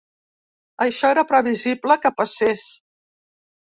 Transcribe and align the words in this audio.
Això 0.85 1.11
era 1.15 1.25
previsible 1.33 1.99
que 2.07 2.13
passés. 2.23 2.67